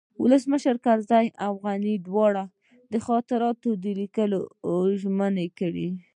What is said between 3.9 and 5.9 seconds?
لیکلو ژمني کړې